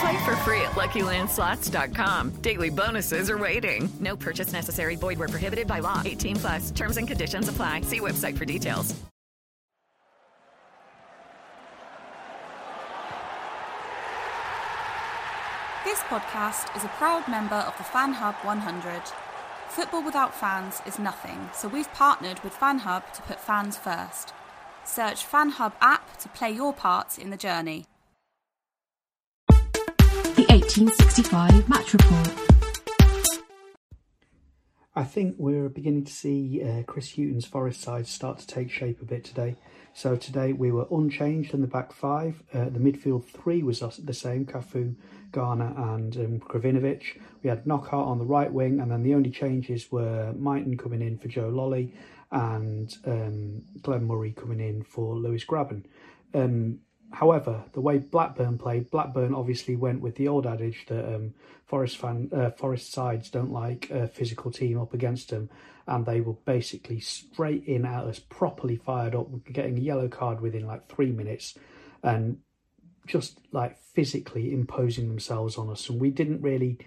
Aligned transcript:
Play 0.00 0.24
for 0.24 0.36
free 0.36 0.60
at 0.62 0.72
LuckyLandSlots.com. 0.72 2.30
Daily 2.42 2.70
bonuses 2.70 3.30
are 3.30 3.38
waiting. 3.38 3.88
No 4.00 4.16
purchase 4.16 4.52
necessary. 4.52 4.96
Void 4.96 5.18
where 5.18 5.28
prohibited 5.28 5.66
by 5.66 5.80
law. 5.80 6.02
18 6.04 6.36
plus. 6.36 6.70
Terms 6.70 6.96
and 6.96 7.06
conditions 7.06 7.48
apply. 7.48 7.82
See 7.82 8.00
website 8.00 8.36
for 8.36 8.44
details. 8.44 8.94
This 15.84 16.02
podcast 16.04 16.74
is 16.76 16.82
a 16.82 16.88
proud 16.88 17.28
member 17.28 17.54
of 17.54 17.76
the 17.78 17.84
Fan 17.84 18.14
Hub 18.14 18.34
100. 18.42 19.02
Football 19.68 20.02
without 20.02 20.34
fans 20.34 20.80
is 20.86 20.98
nothing, 20.98 21.50
so 21.52 21.68
we've 21.68 21.92
partnered 21.92 22.40
with 22.42 22.52
Fan 22.52 22.78
Hub 22.78 23.12
to 23.12 23.22
put 23.22 23.38
fans 23.38 23.76
first. 23.76 24.32
Search 24.84 25.24
Fan 25.24 25.50
Hub 25.50 25.72
app 25.80 26.16
to 26.18 26.28
play 26.30 26.50
your 26.50 26.72
part 26.72 27.18
in 27.18 27.30
the 27.30 27.36
journey. 27.36 27.86
The 30.64 30.80
1865 30.80 31.68
Match 31.68 31.92
Report. 31.92 32.30
I 34.96 35.04
think 35.04 35.36
we're 35.36 35.68
beginning 35.68 36.04
to 36.04 36.12
see 36.12 36.62
uh, 36.62 36.84
Chris 36.84 37.10
Hughton's 37.10 37.44
Forest 37.44 37.82
side 37.82 38.06
start 38.06 38.38
to 38.38 38.46
take 38.46 38.70
shape 38.70 39.02
a 39.02 39.04
bit 39.04 39.24
today. 39.24 39.56
So 39.92 40.16
today 40.16 40.54
we 40.54 40.72
were 40.72 40.86
unchanged 40.90 41.52
in 41.52 41.60
the 41.60 41.66
back 41.66 41.92
five. 41.92 42.42
Uh, 42.52 42.70
the 42.70 42.78
midfield 42.78 43.26
three 43.26 43.62
was 43.62 43.80
the 43.80 44.14
same: 44.14 44.46
Cafu, 44.46 44.96
Garner, 45.32 45.74
and 45.76 46.16
um, 46.16 46.40
Krovinovic. 46.40 47.20
We 47.42 47.50
had 47.50 47.66
Knockaert 47.66 48.06
on 48.06 48.18
the 48.18 48.24
right 48.24 48.52
wing, 48.52 48.80
and 48.80 48.90
then 48.90 49.02
the 49.02 49.14
only 49.14 49.30
changes 49.30 49.92
were 49.92 50.32
Mighten 50.32 50.78
coming 50.78 51.02
in 51.02 51.18
for 51.18 51.28
Joe 51.28 51.50
Lolley 51.50 51.92
and 52.32 52.92
um, 53.04 53.62
Glenn 53.82 54.06
Murray 54.06 54.32
coming 54.32 54.60
in 54.60 54.82
for 54.82 55.14
Lewis 55.14 55.44
Grabban. 55.44 55.84
Um, 56.32 56.80
however, 57.14 57.64
the 57.72 57.80
way 57.80 57.98
Blackburn 57.98 58.58
played, 58.58 58.90
Blackburn 58.90 59.34
obviously 59.34 59.76
went 59.76 60.00
with 60.00 60.16
the 60.16 60.28
old 60.28 60.46
adage 60.46 60.84
that 60.88 61.14
um, 61.14 61.34
Forest 61.64 61.96
fan 61.96 62.28
uh, 62.32 62.50
Forest 62.50 62.92
sides 62.92 63.30
don't 63.30 63.52
like 63.52 63.88
a 63.90 64.08
physical 64.08 64.50
team 64.50 64.78
up 64.80 64.92
against 64.92 65.30
them, 65.30 65.48
and 65.86 66.04
they 66.04 66.20
were 66.20 66.34
basically 66.44 67.00
straight 67.00 67.64
in 67.64 67.84
at 67.84 68.04
us, 68.04 68.18
properly 68.18 68.76
fired 68.76 69.14
up, 69.14 69.28
getting 69.50 69.78
a 69.78 69.80
yellow 69.80 70.08
card 70.08 70.40
within 70.40 70.66
like 70.66 70.88
three 70.88 71.12
minutes, 71.12 71.56
and 72.02 72.38
just 73.06 73.38
like 73.52 73.78
physically 73.78 74.52
imposing 74.52 75.08
themselves 75.08 75.56
on 75.56 75.70
us. 75.70 75.88
And 75.88 76.00
we 76.00 76.10
didn't 76.10 76.42
really, 76.42 76.78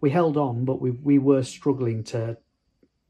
we 0.00 0.10
held 0.10 0.36
on, 0.36 0.64
but 0.64 0.80
we 0.80 0.90
we 0.90 1.18
were 1.18 1.42
struggling 1.42 2.04
to 2.04 2.38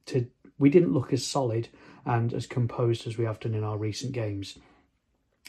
to 0.07 0.27
we 0.59 0.71
didn't 0.71 0.93
look 0.93 1.13
as 1.13 1.27
solid 1.27 1.69
and 2.05 2.33
as 2.33 2.47
composed 2.47 3.07
as 3.07 3.17
we 3.17 3.25
have 3.25 3.41
done 3.41 3.55
in 3.55 3.65
our 3.65 3.79
recent 3.79 4.13
games. 4.13 4.59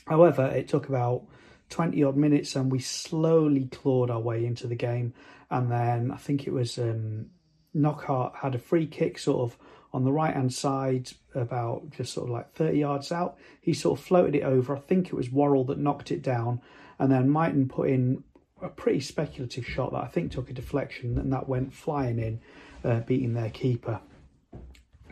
However, 0.05 0.47
it 0.47 0.67
took 0.67 0.89
about 0.89 1.23
20 1.69 2.03
odd 2.03 2.17
minutes 2.17 2.55
and 2.55 2.71
we 2.71 2.79
slowly 2.79 3.65
clawed 3.65 4.09
our 4.09 4.19
way 4.19 4.45
into 4.45 4.67
the 4.67 4.75
game. 4.75 5.13
And 5.49 5.71
then 5.71 6.11
I 6.11 6.17
think 6.17 6.45
it 6.47 6.53
was 6.53 6.77
um, 6.77 7.27
Knockaert 7.73 8.35
had 8.35 8.55
a 8.55 8.59
free 8.59 8.87
kick 8.87 9.17
sort 9.17 9.51
of 9.51 9.57
on 9.93 10.03
the 10.03 10.11
right 10.11 10.33
hand 10.33 10.51
side, 10.53 11.11
about 11.35 11.91
just 11.91 12.13
sort 12.13 12.27
of 12.27 12.33
like 12.33 12.51
30 12.53 12.79
yards 12.79 13.11
out. 13.11 13.37
He 13.61 13.73
sort 13.73 13.99
of 13.99 14.05
floated 14.05 14.35
it 14.35 14.43
over. 14.43 14.75
I 14.75 14.79
think 14.79 15.07
it 15.07 15.13
was 15.13 15.31
Worrall 15.31 15.65
that 15.65 15.77
knocked 15.77 16.11
it 16.11 16.23
down. 16.23 16.61
And 16.97 17.11
then 17.11 17.29
Mighten 17.29 17.67
put 17.67 17.89
in 17.89 18.23
a 18.61 18.69
pretty 18.69 19.01
speculative 19.01 19.65
shot 19.67 19.91
that 19.91 20.03
I 20.03 20.07
think 20.07 20.31
took 20.31 20.49
a 20.49 20.53
deflection 20.53 21.17
and 21.19 21.31
that 21.31 21.47
went 21.47 21.73
flying 21.73 22.17
in, 22.17 22.41
uh, 22.83 23.01
beating 23.01 23.33
their 23.33 23.51
keeper 23.51 24.01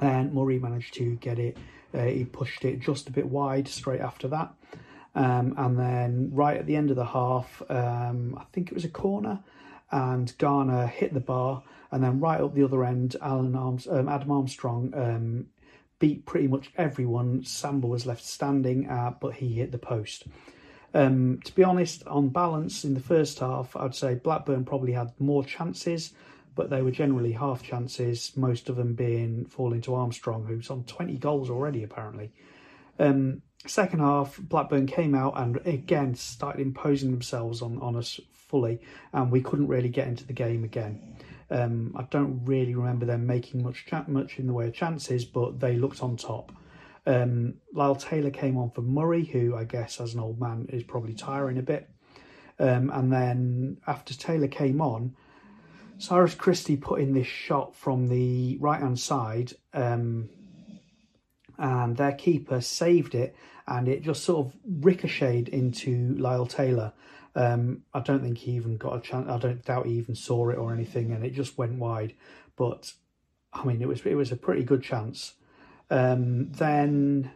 and 0.01 0.33
Murray 0.33 0.59
managed 0.59 0.95
to 0.95 1.15
get 1.15 1.39
it. 1.39 1.57
Uh, 1.93 2.05
he 2.05 2.25
pushed 2.25 2.65
it 2.65 2.79
just 2.79 3.07
a 3.07 3.11
bit 3.11 3.27
wide 3.27 3.67
straight 3.67 4.01
after 4.01 4.27
that. 4.29 4.53
Um, 5.13 5.53
and 5.57 5.77
then 5.77 6.31
right 6.33 6.57
at 6.57 6.65
the 6.65 6.75
end 6.75 6.89
of 6.89 6.95
the 6.95 7.05
half, 7.05 7.61
um, 7.69 8.37
I 8.39 8.43
think 8.51 8.69
it 8.69 8.73
was 8.73 8.85
a 8.85 8.89
corner, 8.89 9.39
and 9.91 10.33
Garner 10.37 10.87
hit 10.87 11.13
the 11.13 11.19
bar, 11.19 11.63
and 11.91 12.03
then 12.03 12.19
right 12.19 12.39
up 12.39 12.55
the 12.55 12.63
other 12.63 12.83
end, 12.83 13.15
Alan 13.21 13.55
Arms, 13.55 13.87
um, 13.87 14.07
Adam 14.07 14.31
Armstrong 14.31 14.93
um, 14.95 15.47
beat 15.99 16.25
pretty 16.25 16.47
much 16.47 16.71
everyone. 16.77 17.43
Samba 17.43 17.87
was 17.87 18.05
left 18.05 18.23
standing, 18.23 18.87
but 19.19 19.33
he 19.35 19.53
hit 19.53 19.71
the 19.71 19.77
post. 19.77 20.23
Um, 20.93 21.39
to 21.45 21.55
be 21.55 21.63
honest, 21.63 22.05
on 22.07 22.29
balance 22.29 22.83
in 22.83 22.93
the 22.93 22.99
first 22.99 23.39
half, 23.39 23.75
I'd 23.75 23.95
say 23.95 24.15
Blackburn 24.15 24.65
probably 24.65 24.93
had 24.93 25.13
more 25.19 25.43
chances 25.43 26.13
but 26.55 26.69
they 26.69 26.81
were 26.81 26.91
generally 26.91 27.31
half 27.31 27.63
chances, 27.63 28.35
most 28.35 28.69
of 28.69 28.75
them 28.75 28.93
being 28.93 29.45
falling 29.45 29.81
to 29.81 29.95
Armstrong, 29.95 30.45
who's 30.45 30.69
on 30.69 30.83
20 30.83 31.17
goals 31.17 31.49
already, 31.49 31.83
apparently. 31.83 32.31
Um, 32.99 33.41
second 33.65 33.99
half, 33.99 34.37
Blackburn 34.37 34.87
came 34.87 35.15
out 35.15 35.33
and 35.37 35.57
again 35.65 36.15
started 36.15 36.61
imposing 36.61 37.11
themselves 37.11 37.61
on, 37.61 37.79
on 37.79 37.95
us 37.95 38.19
fully, 38.33 38.81
and 39.13 39.31
we 39.31 39.41
couldn't 39.41 39.67
really 39.67 39.89
get 39.89 40.07
into 40.07 40.25
the 40.25 40.33
game 40.33 40.63
again. 40.63 41.15
Um, 41.49 41.93
I 41.97 42.03
don't 42.03 42.45
really 42.45 42.75
remember 42.75 43.05
them 43.05 43.27
making 43.27 43.63
much 43.63 43.85
much 44.07 44.39
in 44.39 44.47
the 44.47 44.53
way 44.53 44.67
of 44.67 44.73
chances, 44.73 45.25
but 45.25 45.59
they 45.59 45.75
looked 45.75 46.01
on 46.01 46.15
top. 46.15 46.51
Um, 47.05 47.55
Lyle 47.73 47.95
Taylor 47.95 48.29
came 48.29 48.57
on 48.57 48.71
for 48.71 48.81
Murray, 48.81 49.25
who 49.25 49.55
I 49.55 49.63
guess 49.63 49.99
as 49.99 50.13
an 50.13 50.19
old 50.19 50.39
man 50.39 50.67
is 50.69 50.83
probably 50.83 51.13
tiring 51.13 51.57
a 51.57 51.63
bit. 51.63 51.89
Um, 52.59 52.91
and 52.93 53.11
then 53.11 53.77
after 53.87 54.13
Taylor 54.13 54.47
came 54.47 54.81
on, 54.81 55.15
Cyrus 56.01 56.33
Christie 56.33 56.77
put 56.77 56.99
in 56.99 57.13
this 57.13 57.27
shot 57.27 57.75
from 57.75 58.07
the 58.07 58.57
right 58.59 58.81
hand 58.81 58.99
side, 58.99 59.53
um, 59.71 60.29
and 61.59 61.95
their 61.95 62.13
keeper 62.13 62.59
saved 62.59 63.13
it, 63.13 63.35
and 63.67 63.87
it 63.87 64.01
just 64.01 64.23
sort 64.23 64.47
of 64.47 64.53
ricocheted 64.65 65.49
into 65.49 66.15
Lyle 66.17 66.47
Taylor. 66.47 66.93
Um, 67.35 67.83
I 67.93 67.99
don't 67.99 68.23
think 68.23 68.39
he 68.39 68.53
even 68.53 68.77
got 68.77 68.97
a 68.97 68.99
chance. 68.99 69.29
I 69.29 69.37
don't 69.37 69.63
doubt 69.63 69.85
he 69.85 69.93
even 69.93 70.15
saw 70.15 70.49
it 70.49 70.57
or 70.57 70.73
anything, 70.73 71.11
and 71.11 71.23
it 71.23 71.35
just 71.35 71.59
went 71.59 71.77
wide. 71.77 72.15
But 72.55 72.91
I 73.53 73.63
mean, 73.63 73.79
it 73.79 73.87
was 73.87 74.03
it 74.03 74.15
was 74.15 74.31
a 74.31 74.37
pretty 74.37 74.63
good 74.63 74.81
chance. 74.81 75.35
Um, 75.91 76.51
then 76.51 77.29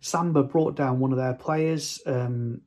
Samba 0.00 0.42
brought 0.42 0.74
down 0.74 0.98
one 0.98 1.12
of 1.12 1.18
their 1.18 1.34
players. 1.34 2.02
Um, 2.04 2.62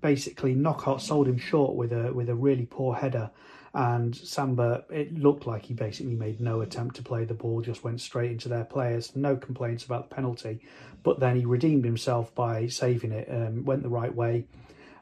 basically, 0.00 0.54
Knockaert 0.54 1.00
sold 1.00 1.28
him 1.28 1.38
short 1.38 1.76
with 1.76 1.92
a 1.92 2.12
with 2.12 2.28
a 2.28 2.34
really 2.34 2.66
poor 2.66 2.94
header, 2.94 3.30
and 3.74 4.14
Samba, 4.14 4.84
it 4.90 5.18
looked 5.18 5.46
like 5.46 5.66
he 5.66 5.74
basically 5.74 6.14
made 6.14 6.40
no 6.40 6.60
attempt 6.60 6.96
to 6.96 7.02
play 7.02 7.24
the 7.24 7.34
ball, 7.34 7.60
just 7.60 7.84
went 7.84 8.00
straight 8.00 8.30
into 8.30 8.48
their 8.48 8.64
players. 8.64 9.14
No 9.14 9.36
complaints 9.36 9.84
about 9.84 10.08
the 10.08 10.14
penalty, 10.14 10.60
but 11.02 11.20
then 11.20 11.36
he 11.36 11.44
redeemed 11.44 11.84
himself 11.84 12.34
by 12.34 12.66
saving 12.68 13.12
it, 13.12 13.28
um, 13.30 13.64
went 13.64 13.82
the 13.82 13.88
right 13.88 14.14
way, 14.14 14.46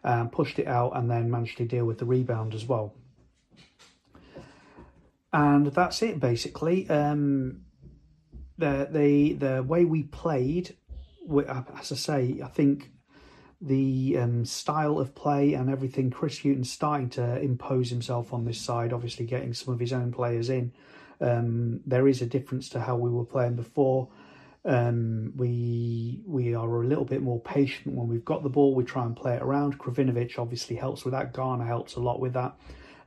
um, 0.03 0.31
pushed 0.31 0.59
it 0.59 0.67
out, 0.67 0.97
and 0.97 1.11
then 1.11 1.31
managed 1.31 1.59
to 1.59 1.65
deal 1.65 1.85
with 1.85 1.99
the 1.99 2.05
rebound 2.05 2.55
as 2.55 2.65
well. 2.65 2.95
And 5.33 5.67
that's 5.67 6.03
it 6.03 6.21
basically. 6.21 6.89
Um, 6.89 7.63
the 8.57 8.89
the 8.91 9.33
the 9.35 9.63
way 9.63 9.85
we 9.85 10.05
played 10.05 10.77
as 11.77 11.93
I 11.93 11.97
say, 11.97 12.41
I 12.43 12.49
think 12.49 12.91
the 13.65 14.19
um, 14.19 14.45
style 14.45 14.99
of 14.99 15.15
play 15.15 15.55
and 15.55 15.71
everything, 15.71 16.11
Chris 16.11 16.39
Hughton's 16.39 16.71
starting 16.71 17.09
to 17.11 17.41
impose 17.41 17.89
himself 17.89 18.33
on 18.33 18.45
this 18.45 18.61
side, 18.61 18.93
obviously 18.93 19.25
getting 19.25 19.55
some 19.55 19.73
of 19.73 19.81
his 19.81 19.93
own 19.93 20.13
players 20.13 20.51
in. 20.51 20.73
Um, 21.21 21.81
there 21.87 22.07
is 22.07 22.21
a 22.21 22.27
difference 22.27 22.69
to 22.71 22.81
how 22.81 22.97
we 22.97 23.09
were 23.09 23.25
playing 23.25 23.55
before. 23.57 24.09
Um, 24.67 25.33
we 25.37 26.23
we 26.27 26.55
are 26.55 26.83
a 26.83 26.87
little 26.87 27.05
bit 27.05 27.23
more 27.23 27.41
patient 27.41 27.95
when 27.95 28.09
we've 28.09 28.25
got 28.25 28.43
the 28.43 28.49
ball. 28.49 28.75
We 28.75 28.85
try 28.85 29.05
and 29.05 29.17
play 29.17 29.35
it 29.37 29.43
around. 29.43 29.79
Krovinovic 29.79 30.39
obviously 30.39 30.77
helps 30.77 31.05
with 31.05 31.13
that. 31.13 31.33
Garner 31.33 31.67
helps 31.67 31.97
a 31.97 32.01
lot 32.01 32.21
with 32.21 32.35
that. 32.35 32.55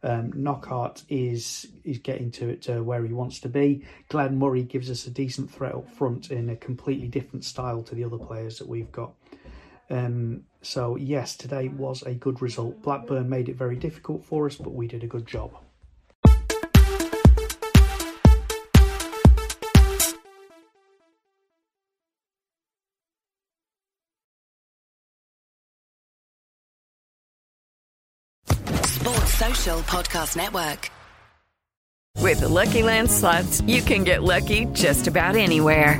Um, 0.04 0.32
Knockaert 0.34 1.04
is 1.10 1.68
is 1.84 1.98
getting 2.00 2.32
to 2.32 2.50
it 2.50 2.62
to 2.64 2.84
where 2.84 3.04
he 3.04 3.14
wants 3.14 3.40
to 3.42 3.50
be. 3.50 3.84
Glenn 4.10 4.38
Murray 4.38 4.64
gives 4.64 4.90
us 4.90 5.06
a 5.08 5.12
decent 5.12 5.52
threat 5.52 5.76
up 5.76 5.90
front 5.90 6.32
in 6.32 6.50
a 6.50 6.56
completely 6.56 7.08
different 7.08 7.44
style 7.44 7.84
to 7.84 7.96
the 7.96 8.04
other 8.04 8.18
players 8.18 8.60
that 8.60 8.68
we've 8.68 8.92
got. 8.92 9.14
Um, 9.90 10.44
so 10.62 10.96
yes, 10.96 11.36
today 11.36 11.70
was 11.70 12.04
a 12.04 12.14
good 12.14 12.42
result. 12.42 12.82
Blackburn 12.82 13.30
made 13.30 13.50
it 13.50 13.56
very 13.56 13.76
difficult 13.76 14.26
for 14.26 14.46
us, 14.48 14.56
but 14.56 14.74
we 14.74 14.88
did 14.88 15.04
a 15.04 15.08
good 15.08 15.26
job. 15.26 15.52
Sports 28.84 29.34
Social 29.36 29.80
Podcast 29.84 30.36
Network. 30.36 30.92
With 32.20 32.40
the 32.42 32.50
Lucky 32.50 32.84
Land 32.84 33.10
slots, 33.10 33.62
you 33.62 33.82
can 33.82 34.04
get 34.04 34.24
lucky 34.24 34.66
just 34.74 35.08
about 35.08 35.36
anywhere. 35.36 36.00